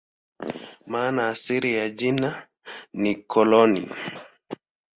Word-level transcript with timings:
Maana 0.87 1.29
asili 1.29 1.75
ya 1.75 1.89
jina 1.89 2.47
ni 2.93 3.15
"koloni". 3.15 3.91